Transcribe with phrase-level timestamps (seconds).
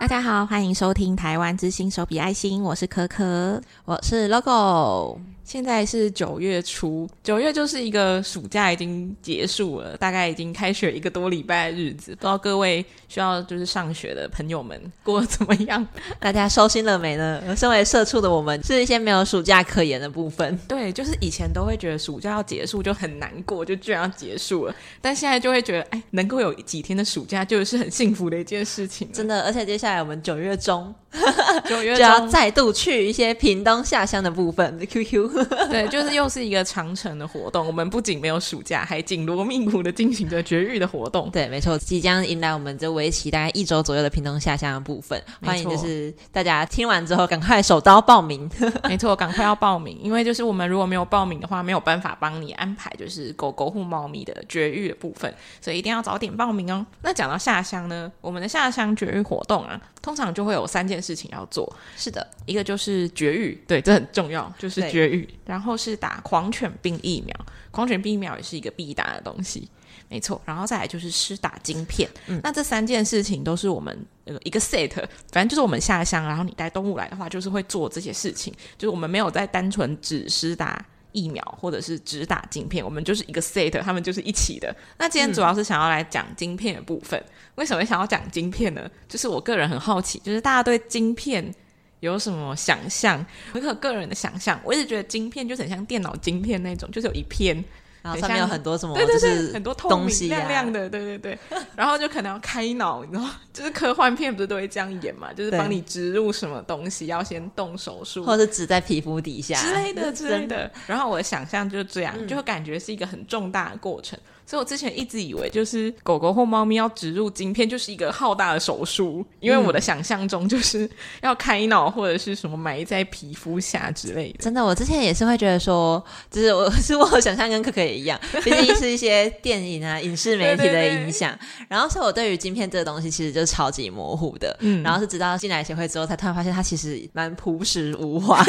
[0.00, 5.20] 大家好，欢迎收听台湾之星手笔爱心，我是可可，我是 Logo。
[5.44, 12.12] 现在是九月初，九月就是一个暑假已经结束了，大概已经开学一个多礼拜的日子。
[12.12, 15.84] 不知道各位需要就是上学的朋友们过得怎么样？
[16.20, 17.42] 大家收心了没呢？
[17.56, 20.56] 身为社畜的我们，是一些没有暑假可言的部分。
[20.68, 24.74] 对，就是以前都会觉得暑假要结束就很难过，就居然要结束了。
[25.00, 29.10] 但现在就会觉得，哎，能够有几天的暑假就是很幸福的一件事情。
[29.12, 30.94] 真的，而且接下来我们九月中，
[31.68, 34.78] 九月中就要再度去一些屏东下乡的部分。
[34.86, 35.30] QQ。
[35.70, 37.66] 对，就是又是一个长城的活动。
[37.66, 41.30] 我们不仅没有暑假，还紧锣密鼓的进行着绝育的活动。
[41.30, 45.20] 对，没错，即将迎来我们这为期大概一周左右的屏东下乡的部分。
[45.44, 48.50] 欢迎，就是大家听完之后赶快手刀报名。
[48.84, 56.84] 没错，赶快要报名，因为就是我们如果没有报名的话，没有办法帮你安排就是狗狗或猫咪的绝育的部分，所以一定要早点报名哦。
[57.02, 61.70] 那讲到下乡呢，我们的下乡绝育活动啊，通常就会有三件事情要做。
[61.96, 65.28] 是的，一个就是绝育，对，这很重要，就是绝育。
[65.44, 67.34] 然后是打狂犬病疫苗，
[67.70, 69.68] 狂犬病疫苗也是一个必打的东西，
[70.08, 70.40] 没错。
[70.44, 74.90] 然后再来就是施打晶片，嗯，那这三件事情都是我们呃一个 set，
[75.32, 84.74] 反正就是我们下乡，然后你带动物来的话，就是会做这些事情，就是我们没有在单纯只施打疫苗或者是只打晶片，我们就是一个 set，他们就是一起的。
[84.98, 88.90] 那今天主要是想要来讲晶片的部分，嗯，为什么想要讲晶片呢？
[89.08, 91.54] 就是我个人很好奇，就是大家对晶片。
[92.00, 93.22] 有什么想象？
[93.52, 97.62] 我可个人的想象，我一直觉得晶片就是很像电脑晶片那种，就是有一片，
[98.02, 101.38] 然后上面有很多什么，对对对，就是很多透明亮亮的，对对对。
[101.76, 105.32] 然后就可能要开脑，你知道， 就是科幻片不是都会这样演嘛？
[105.32, 110.70] 就是帮你植入什么东西，要先动手术，或者是植在皮肤底下之类的 之类的。
[110.86, 114.18] 然后我的想象就是这样，就会感觉是一个很重大的过程。
[114.50, 119.24] 所以我之前一直以为，就是狗狗或猫咪要植入晶片，就是一个浩大的手术。
[119.38, 120.90] 因为我的想象中就是
[121.22, 124.38] 要开脑或者是什么埋在皮肤下之类的。
[124.40, 131.30] 真的，我之前也是会觉得说，就是我 是我想象跟可可也一样，毕竟是一些电影啊、影视媒体的影响。
[131.30, 134.56] 对对对，然后，所以我对于晶片这个东西其实就是超级模糊的。
[134.58, 138.44] 嗯，然后是直到进来协会之后，才突然发现它其实蛮朴实无华。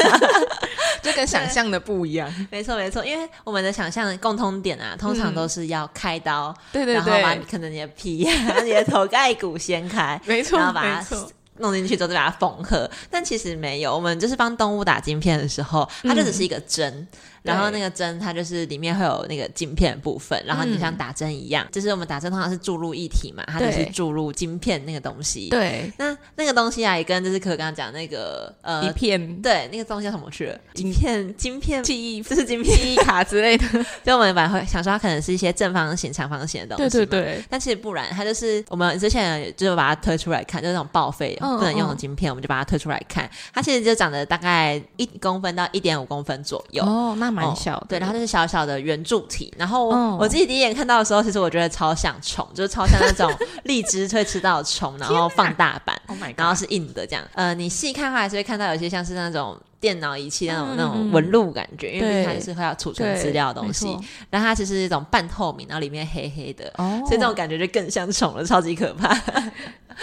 [1.02, 11.02] 就跟想象的不一样， 没错没错，因为我们的想象的共通点啊，通常都是要开刀，嗯、对对对，然后把可能你的皮、啊、 你的头盖骨掀开，没错，然后把它
[11.62, 16.92] 弄进去之后再把它缝合，但其实没有，我们就是帮动物打晶片的时候，它就只是一个针。
[16.92, 17.08] 嗯
[17.42, 25.48] 然后那个针，它就是里面会有那个晶片部分，然后你像打针一样，嗯、就是我们打针通常是注入液体嘛，它就是注入晶片那个东西。
[25.48, 30.58] 对，那那个东西啊，也跟就是可可刚刚讲那个呃，一片，对，那个东西叫什么去了？
[30.72, 33.66] 晶片，晶片记忆，就是晶片记忆卡之类的。
[34.06, 37.44] 就我们本来会想说，它可能是一些正方形、长方形的东西，对对对。
[37.50, 43.28] 但其实不然，它就是我们之前就是把它推出来看，就是那种报废不能用的晶片，我们就把它推出来看。
[43.52, 46.84] 它其实就长得大概一公分到一点五公分左右。
[46.84, 47.86] 哦，那蛮小的。
[47.88, 48.12] 对，然后。
[48.12, 57.24] 就是小小的圆柱体，然后我自己第一眼看到的时候，其实我觉得超像虫，就是超像那种 荔枝会吃到的虫，然后放大版，oh、然后是硬的这样。
[57.32, 63.86] 呃，你细看的话还是会看到有些像是那种电脑仪器那种、嗯、那种纹路感觉，因为它是会要储存资料的东西。
[64.28, 69.08] 然后它其实是一种半透明，然后里面黑黑的，哦、所以这种感觉就更像虫了，超级可怕。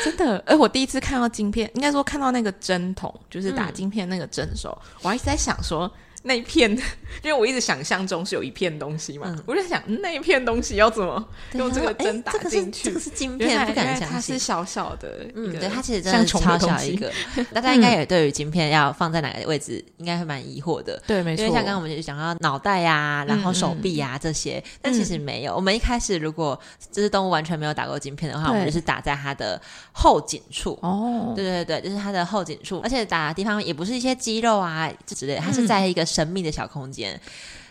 [0.04, 5.92] 真的，哎，我第一次看到晶片，应该说看到那个针筒，就是打晶片那个针的时候，嗯、我还一直在想说。
[6.24, 6.69] 那一片，
[7.24, 12.90] 因为我一直想象中是有一片东西嘛，嗯、我就想那一片东西要怎么用这个针打进去？
[12.90, 14.07] 这个是晶片，不敢相信。
[14.09, 17.09] 它是小小的，嗯，对，它其实真的超小一个。
[17.53, 21.02] 大家应该也对于晶片要放在哪个位置，应该会蛮疑惑的。
[21.07, 21.46] 对，没错。
[21.46, 25.56] 因为像刚刚我们就讲到脑袋呀，然后手臂呀这些，但其实没有。
[25.56, 26.59] 我们一开始如果
[26.91, 29.59] 这只动物完全没有打过晶片的话，我们就是打在它的
[29.94, 30.78] 后颈处。
[30.81, 36.09] 哦，对对对，就是它的后颈处，而且打的地方也不是一些肌肉啊之类，它是在一个。
[36.14, 37.20] 神秘的小空间。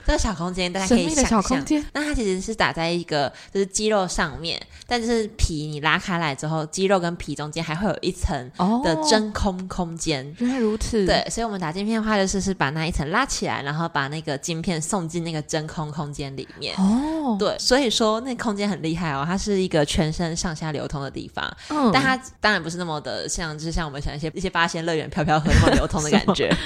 [0.06, 1.62] 这个小空间大家可以想象，
[1.92, 8.50] 那它其实是打在一个就是肌肉上面，但是皮你拉开来之后，肌肉跟皮中间还会有一层
[8.82, 10.26] 的真空空间。
[10.26, 11.04] 哦，原来如此。
[11.04, 16.74] 对，所以我们打镜片的话，就是是把那一层拉起来，然后把那个镜片送进那个真空空间里面。
[16.78, 21.46] 哦，对，所以说那空间很厉害哦，它是一个全身上下流通的地方。
[21.68, 26.50] 嗯，但它当然不是那么的像，就是像我们想一些一些八仙乐园飘飘河那么流通的感觉。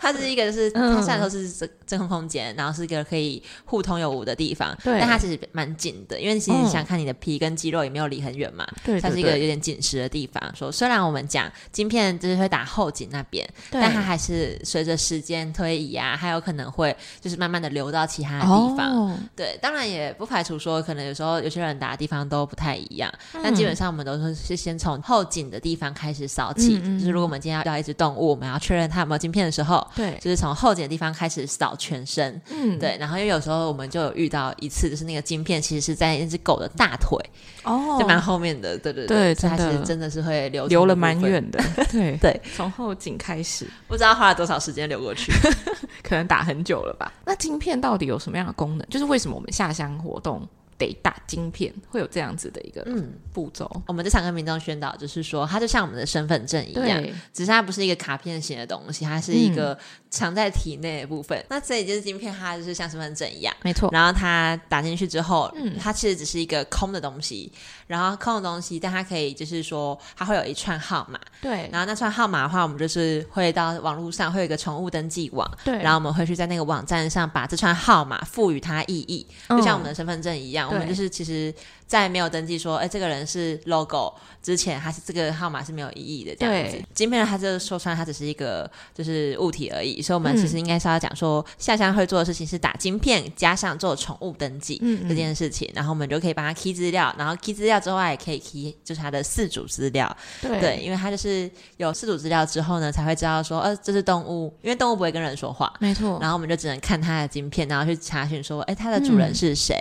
[0.00, 10.42] 它是一个就是它虽然说是真真空空间，然后是一个可以互通有无的地方，对但它其实蛮紧的，因为其实你想看你的皮跟肌肉也没有离很远嘛，对它是一个有点紧实的地方。
[10.54, 18.90] 说虽然我们讲晶片就是会打后颈那边，但它还是随着时间推移啊，还有可能会就是慢慢的流到其他的地方。
[18.90, 19.16] 哦。
[19.36, 37.18] 对，当然也不排除说可能有时候有些人打的地方都不太一样，但基本上我们都是是先从后颈的地方开始扫起，就是如果我们今天要要一只动物，我们要确认它有没有晶片的时候，对，就是从后颈的地方开始扫全身，嗯，对，然后因为有时候我们就有遇到一次，就是那个晶片其实是在那只狗的大腿，
[37.62, 45.32] 哦，就蛮后面的，对对对，它其实真的是会流流了蛮远的， 对对，从后颈开始，不知道花了多少时间流过去，
[46.02, 47.12] 可能打很久了吧？
[47.24, 48.86] 那晶片到底有什么样的功能？
[48.88, 50.46] 就是为什么我们下乡活动？
[50.78, 53.70] 得打晶片，会有这样子的一个嗯步骤。
[53.86, 59.78] 我们就常跟民众宣导，就是说，它就像我们的身份证一样，只是它不是一个卡片型的东西，它是一个
[60.10, 61.38] 藏在体内的部分。
[61.38, 63.88] 嗯、那这里就是晶片，它就是像身份证一样，没错。
[63.92, 67.50] 然后它打进去之后，嗯，它其实只是一个空的东西，
[67.86, 71.68] 然后空的东西，但它可以就是说，它会有一串号码，对。
[71.72, 75.76] 然后那串号码的话，我们就是会到网络上会有一个宠物登记网，对。
[75.82, 80.63] 然后我们会去在那个网站上把这串号码赋予它意义，就像我们的身份证一样。
[80.68, 81.52] 我们就是其实，
[81.86, 86.82] 在没有登记说，哎，这个人是 logo 之前，它是这个号码是没有意义的这样子。
[86.94, 90.02] 晶片它就说穿，它只是一个就是物体而已。
[90.02, 95.70] 所以，我们其实应该是要讲说，下乡会做的事情是打晶片加上做宠物登记这件事情。
[95.74, 100.14] 然后我们就可以帮他 key 资料，然后 key 资料之外也可以 key 就是它的四组资料。
[100.42, 106.18] 对，因为它就是有四组资料之后呢，才会知道说，呃，这是动物，因为动物不会跟人说话，没错。
[106.20, 109.76] 然后我们就只能看它的晶片，然后去查询说，哎，它的主人是谁？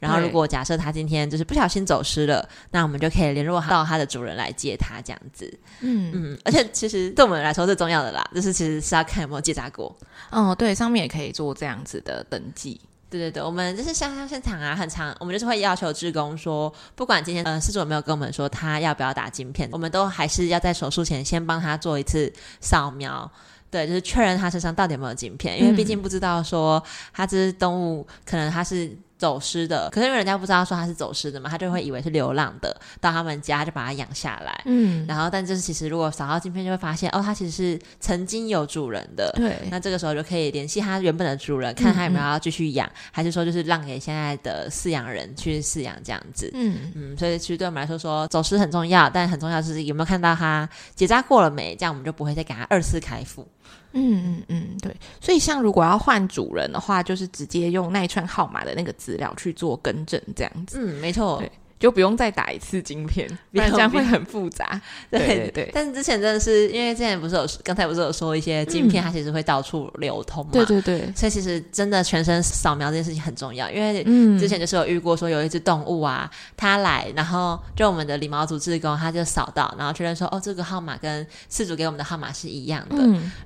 [0.00, 5.58] 然后如果假设他今天就是不小心走失了，那我们就可以联络到它的主人来接它，这样子。
[5.80, 9.96] 嗯嗯，而且其实对我们来说最重要的啦，就是其实是要看有没有结扎过。
[10.30, 12.78] 哦，对，上面也可以做这样子的登记。
[13.10, 22.30] 对对对，我们就是下乡现场啊，很长，我们就是会要求志工说，不管今天呃饲主有没有跟我们说他要不要打晶片，我们都还是要在手术前先帮他做一次
[22.60, 23.30] 扫描。
[23.70, 34.62] 对，就是确认他身上到底有没有晶片，因为毕竟不知道说他这只动物可能他是走失的，可是因为人家不知道说他是走失的嘛，他就会以为是流浪的，到他们家就把它养下来。
[34.64, 39.30] 嗯，然后但就是其实如果扫到镜片，就会发现哦，他其实是曾经有主人的。
[39.36, 46.48] 对，那这个时候就可以联系他原本的主人，看他有没有要继续养，嗯嗯，还是说就是让给现在的饲养人去饲养这样子。
[46.54, 53.46] 嗯嗯，所以其实对我们来说，说走失很重要，但很重要是有没有看到他结扎过了没，这样我们就不会再给他二次开腹。
[53.92, 60.78] 嗯嗯嗯，对，所以像如果要换主人的话，就是直接用那一串号码的那个资料去做更正，这样子。
[60.80, 61.38] 嗯，没错。
[61.38, 61.50] 对。
[61.78, 64.80] 就不用再打一次晶片，不然这样会很复杂。
[65.10, 70.50] 对对对，但是之前真的是因为之前不是有刚才不是有说一些晶片，它其实会到处流通嘛。
[70.52, 74.02] 对对对，所以其实真的全身扫描这件事情很重要，因为
[74.38, 82.96] 之前就是有遇过说有一只动物啊，它来，然后就我们的理毛组志工他就扫到，然后确认说哦，这个号码跟饲主给我们的号码是一样的。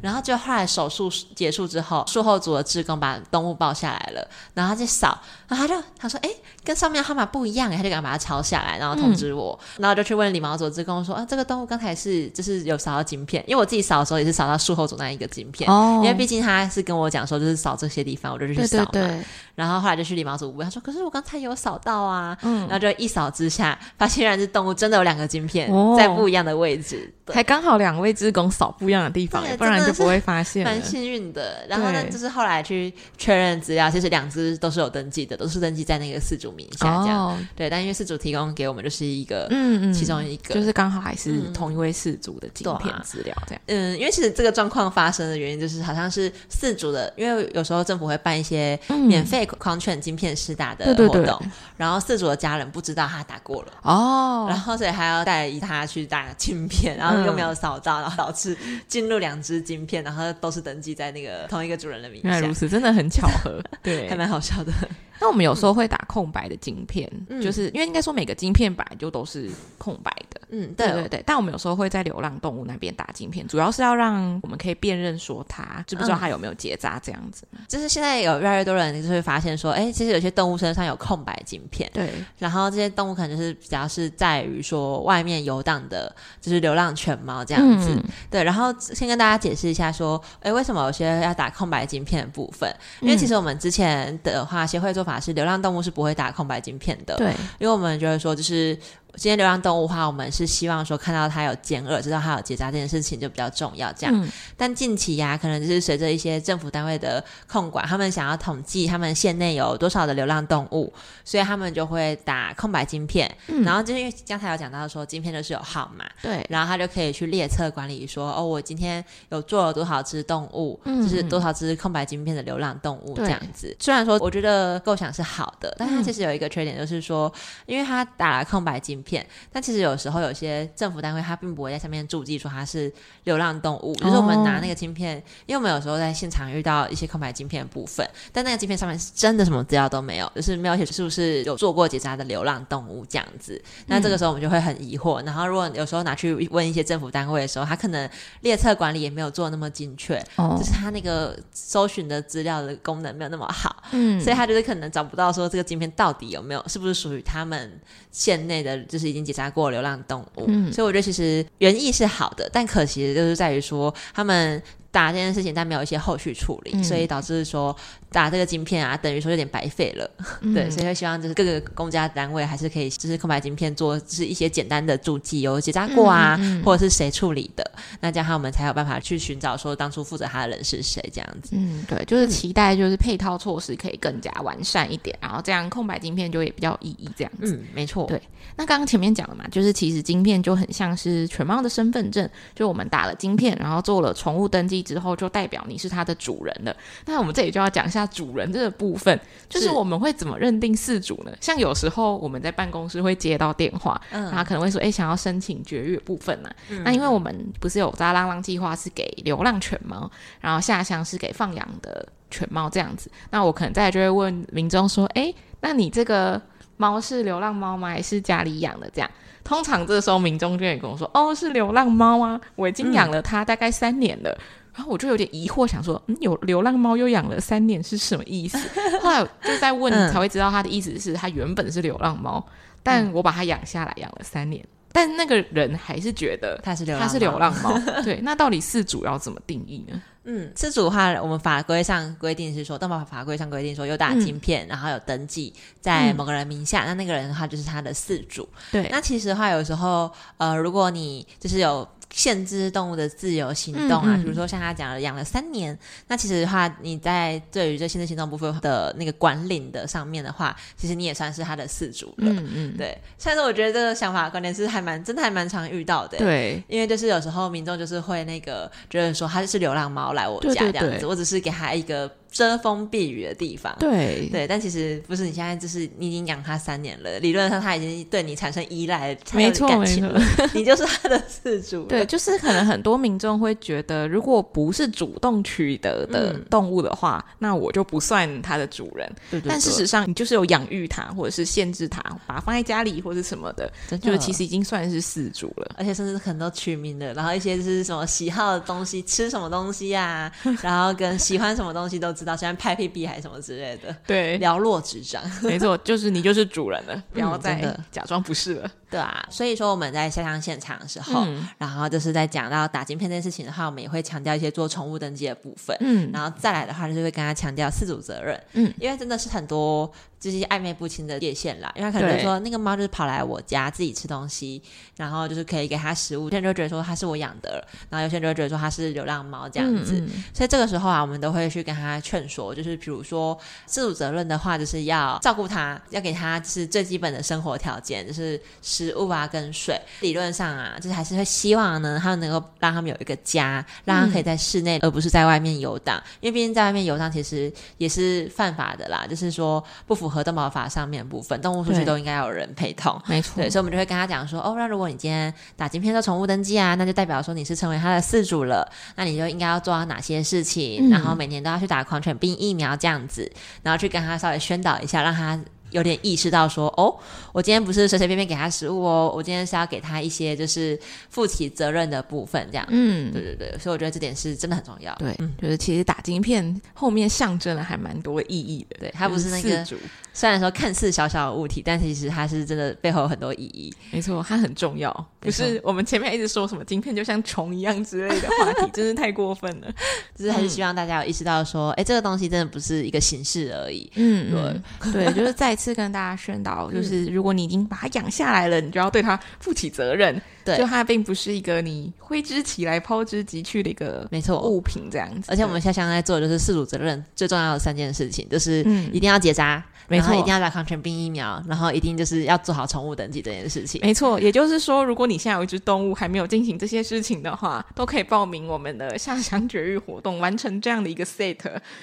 [0.00, 6.30] 然后就后来手术结束之后，术后组的志工把动物抱下来了，然后他就扫，然后他就他说哎，
[6.64, 18.88] 跟上面号码不一样，他就赶快把它抄下来，然后通知我，嗯、然后就去问李毛组志工说：“啊，这个动物刚才是就是有扫到晶片，因为我自己扫的时候也是扫到术后组那一个晶片，哦、因为毕竟他是跟我讲说就是扫这些地方，我就去扫嘛。
[18.92, 19.24] 对对对，
[19.54, 30.64] 然后后来就去理毛组问他说：‘可是我刚才有扫到啊。’嗯，然后就一扫之下，发现原来这动物真的有两个晶片、哦、在不一样的位置，还刚好两位职工扫不一样的地方，不然就不会发现。
[30.64, 31.66] 蛮幸运的。
[31.68, 37.28] 然后呢，就是后来去确认资料，其实两只都是有登记的，都是登记在那个四主名下这样。
[37.28, 38.42] 哦、对，但因为四主提供。
[38.54, 48.78] 给我们就是一个，嗯嗯，其中一个就是刚好还是同一位四主的镜片资料这样，嗯，因为其实这个状况发生的原因就是好像是四主的，因为有时候政府会办一些
[49.08, 51.40] 免费狂犬晶片施打的活动，
[51.76, 53.72] 然后四主的家人不知道他打过了。
[53.82, 58.54] 哦，然后所以还要带他去打晶片，然后又没有扫到，然后导致
[58.86, 64.72] 进入两只晶片，然后都是登记在那个同一个主人的名下，原来如此，真的很巧合， 对，还蛮好笑的。
[65.22, 69.48] 那我们有时候会打空白的晶片，嗯、就是因为应该说每个晶片本来就都是
[69.78, 70.40] 空白的。
[70.50, 71.22] 嗯，对对对。
[71.24, 77.46] 但我们有时候会在流浪动物那边打晶片，主要是要让我们可以辨认说它知不知道它有没有结扎这样子。
[77.52, 81.88] 嗯、就是现在有越来越多人就会发现说，哎，其实有些动物身上有空白晶片。
[81.94, 82.10] 对。
[82.36, 87.94] 然后这些动物可能就是比较是在于说外面游荡的，就是流浪犬猫这样子。
[87.94, 88.42] 嗯、对。
[88.42, 92.68] 然后先跟大家解释一下说，哎，为什么有些要打空白晶片的部分？
[93.00, 95.11] 因为其实我们之前的话，协会做法。
[95.20, 98.76] 是流浪动物是不会打空白晶片的，对，因为我们觉得说，就是
[99.16, 103.92] 今天流浪动物的话，我们是希望说看到它有减恶，知道它有结扎这件事情就比较重要。
[103.92, 104.26] 这样，嗯、
[104.56, 110.90] 但近期呀、啊，可能就是随着一些政府单位的控管，他们想要统计他们县内有多少的流浪动物，
[111.24, 113.30] 所以他们就会打空白晶片。
[113.48, 123.76] 嗯、然后就是因为刚才有讲到说，晶片就是有号码，对，然后他就可以去列册管理说，哦，我今天有做了多少只动物，嗯、就是多少只空白晶片的流浪动物这样子。
[123.78, 127.30] 虽然说我觉得构想是好的，但它其实有一个缺点，就是说，
[127.66, 132.92] 因为它打了空白晶片，但其实有时候有些政府单位他并不会在上面注记说它是
[133.24, 143.60] 流浪动物，就是我们拿那个晶片，哦、因为我们有时候在现场遇到一些空白晶片的部分，但那个晶片上面是真的什么资料都没有，就是没有写是不是有做过结扎的流浪动物这样子。
[143.86, 145.24] 那这个时候我们就会很疑惑。
[145.24, 148.08] 然后如果有时候拿去问一些政府单位的时候，他可能
[148.40, 157.80] 列册管理也没有做那么精确，哦、就是他那个搜寻的资料的功能没有那么好，嗯，所以他就是可能找不到说这个晶片到底有没有，是不是属于他们
[158.10, 160.44] 县内的，就是已经检查过流浪动物。
[160.46, 164.62] 嗯，所以我觉得其实原意是好的，但可惜的就是在于说他们。
[164.92, 167.74] 打这件事情，但没有一些后续处理，嗯、所以导致说
[168.10, 170.08] 打这个晶片啊，等于说有点白费了。
[170.42, 177.68] 嗯、对，所以希望就是各个公家单位还是可以，就是空白晶片做，就是一些简单的注记，有结扎过啊，或者是谁处理的，
[178.00, 181.52] 那这样我们才有办法去寻找说当初负责他的人是谁，这样子。
[181.56, 187.54] 嗯，对，就是期待就是配套措施可以更加完善一点，然后这样空白晶片就也比较有意义，这样子。
[187.54, 188.04] 嗯，没错。
[188.04, 188.20] 对，
[188.56, 194.81] 那刚刚前面讲了嘛，就是其实晶片就很像是犬猫的身份证，就我们打了晶片，然后做了宠物登记。
[194.82, 196.76] 之后就代表你是它的主人了。
[197.06, 201.32] 那我们这里就要讲一下主人这个部分，就是我们会怎么认定饲主呢？
[201.40, 206.56] 像有时候我们在办公室会接到电话，嗯，然后可能会说，哎，想要申请绝育部分呢、啊？
[206.70, 210.10] 嗯、那因为我们不是有扎浪浪计划是给流浪犬猫，
[210.40, 213.10] 然后下乡是给放养的犬猫这样子。
[213.30, 216.40] 那我可能再来就会问民众说，哎，那你这个
[216.76, 217.88] 猫是流浪猫吗？
[217.88, 218.90] 还是家里养的？
[218.92, 219.10] 这样。
[219.44, 224.30] 通常这时候民众就会跟我说，哦，是流浪猫啊，我已经养了它大概三年了。
[224.30, 224.42] 嗯
[224.74, 228.58] 然后我就有点疑惑，想说，嗯，有流浪猫又养了三年是什么意思？
[229.02, 232.52] 后来就在问，才会知道他的意思是，他原本是流浪猫，嗯、
[232.82, 237.78] 但我把它养下来养了三年，但那个人还是觉得它是流他是流浪猫。
[238.02, 240.00] 对，那到底饲主要怎么定义呢？
[240.24, 248.48] 嗯，饲主的话，我们法规上规定是说，动保法法规上规定说，有打晶片，嗯、然后有登记在某个人名下，嗯、那那个人的话就是他的饲主。
[248.70, 251.86] 对，那其实的话，有时候，呃，如果你就是有。
[252.12, 255.76] 限制动物的自由行动啊，嗯嗯、比如说像他讲了养了三年，
[256.08, 262.28] 那其实的话，你在对于这限制行动部分的那个管理的上面的话，其实你也算是他的饲主了。
[262.28, 262.96] 嗯嗯，对。
[263.18, 266.18] 虽然说我觉得这个想法观点是还蛮真的，还蛮常遇到的。
[266.18, 272.10] 对，因为就是有时候民众就是会那个觉得说他是流浪猫来我家这样子，对对对，我只是给他一个。
[272.32, 275.22] 遮风避雨的地方，对对，但其实不是。
[275.22, 280.08] 你现在就是你已经养它三年了，理论上它已经对你产生依赖，没错没错，
[280.52, 281.84] 你就是它的饲主。
[281.84, 289.08] 对，就是可能很多民众会觉得，如果不是主动取得的动物的话，嗯、那我就不算它的主人。
[289.30, 295.76] 对对对，但事实上，你就是有养育它，或者是限制它，把它放在家里或者什么的，的就其实已经算是饲主了。
[295.78, 305.22] 而且甚至很多取名的，然后一些就是什么喜好的东西，吃什么东西呀、啊，然后跟喜欢什么东西都知道，现在拍屁屁还是什么之类的，对，寥落指掌。
[305.42, 308.70] 没错，就是你就是主人了，不要再假装不是了。
[308.92, 315.74] 对啊，所以说我们在下乡现场的时候，嗯、然后就是在讲到打晶片这件事情的话，我们也会强调一些做宠物登记的部分。
[315.80, 318.38] 嗯，然后再来的话，就是会跟他强调四主责任。
[318.52, 321.72] 嗯，因为真的是很多就是暧昧不清的界限啦。
[321.74, 324.62] 因为他可能说那个猫就是跑来我家自己吃东西，
[324.98, 330.06] 然后就是可以给它食物，有些人就觉得说它是我养的，然后有些人就觉得说它是流浪猫这样子。
[330.34, 333.34] 所以这个时候啊，我们都会去跟他劝说，就是比如说
[333.66, 338.38] 饲主责任的话，就是要照顾它，要给它是最基本的生活条件，就是。
[338.60, 346.02] 食物啊，跟水，理论上啊，就是还是会希望呢，他们能够让他们有一个家，让他可以在室内，嗯、而不是在外面游荡。
[346.20, 353.00] 因为毕竟在外面游荡，其实也是犯法的啦，就是说不符合动保法上面的部分，动物出去都应该有人陪同。
[353.06, 363.30] 没错，对，所以我们就会跟他讲说，哦，那如果你今天打晶片做宠物登记啊，那就代表说你是成为他的饲主了，那你就应该要做到哪些事情，嗯、然后每年都要去打狂犬病疫苗这样子，
[363.62, 365.38] 然后去跟他稍微宣导一下，让他。
[365.72, 366.94] 有点意识到说，哦，
[367.32, 370.78] 我今天不是随随便便给他食物哦，我今天是要给他一些就是
[371.10, 372.66] 负起责任的部分，这样。
[372.70, 374.94] 嗯，对对对，所以我觉得这点是真的很重要。
[374.96, 378.76] 对，嗯、就是其实打金片后面象征了还蛮多意义的。
[378.80, 379.66] 对，它不是那个，
[380.12, 383.72] 虽然说看似小小的物体，但其实它是真的背后有很多意义。
[383.90, 384.92] 没错，它很重要。
[385.20, 389.72] 不是我们前面一直说什么金片就像虫一样之类的话题， 真是太过分了。
[390.14, 393.90] 就是还是希望大家有意识到说，哎、嗯，这个东西真的不是一个形式而已。
[393.94, 394.60] 嗯，
[394.92, 395.56] 对对，就是在。
[395.62, 400.20] 次跟大家宣导，就是如果你已经把它养下来了，你就要对它负起责任。
[400.44, 405.28] 对，就它并不是一个你挥之即来抛之即去的一个没错物品这样子。
[405.28, 408.60] 而且我们现在在做的就是四主责任最重要的三件事情，就是
[408.92, 409.56] 一定要结扎。
[409.56, 413.78] 嗯然后一定要打狂犬病疫苗，然后一定就是要做好宠物登记这件事情。
[413.82, 421.36] 没错，也就是说，如果你现在有一只动物还没有进行这些事情的话，都可以报名我们的下乡绝育活动，完成这样的一个 set。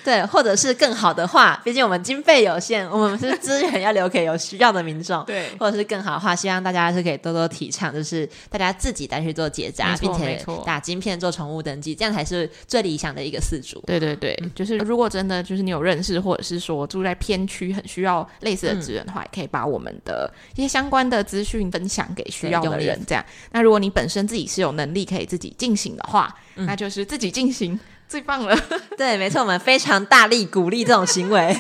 [0.04, 5.24] 对，或者是更好的话，毕竟我们经费有限，我们是资源要留给有需要的民众。
[5.28, 13.80] 对，或者是更好的话，希望大家是可以多多提倡，就是大家自己再去做结扎，并且打晶片做宠物登记，这样才是最理想的一个饲主。
[13.86, 18.80] 对对对，嗯、就是如果真的就是你有认识，或者是说住在偏区很需要类似的。
[18.80, 22.98] 资源的话，也可以把我们的一些相关的资讯分享给需要的人。
[23.06, 27.78] 这样，那如果你本身自己是有能力可以自己进行的话，嗯、那就是自己进行
[28.08, 28.58] 最棒了。
[28.98, 31.54] 对，没错，我们非常大力鼓励这种行为。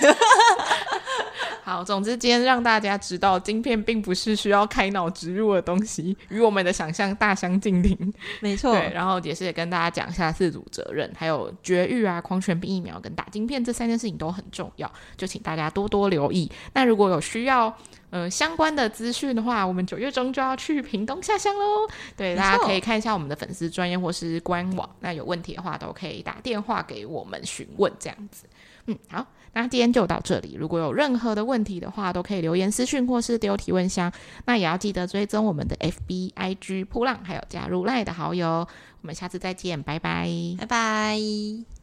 [1.70, 8.12] 好，总之今天让大家知道，晶片并不是需要开脑植入的东西，与我们的想象大相径庭。
[8.40, 16.52] 没错，对，然后也是也跟大家讲一下自主责任，还有绝育啊、狂犬病疫苗跟打晶片这三件事情都很重要，就请大家多多留意。
[16.74, 17.72] 那如果有需要
[18.10, 21.88] 呃相关的资讯的话，我们九月中就要去屏东下乡喽。
[22.18, 28.46] 对，大家可以看一下我们的粉丝专业或是官网，那有问题的话都可以打电话给我们询问这样子。
[28.89, 29.25] 嗯，好。
[29.53, 30.55] 那今天就到这里。
[30.60, 34.12] 如果有任何的问题的话，都可以留言私讯或是丢提问箱。
[34.46, 38.67] 那也要记得追踪我们的 FB、IG、破浪，还有加入 LINE 的好友。
[39.01, 40.29] 我们下次再见，拜拜，
[40.60, 41.78] 拜拜。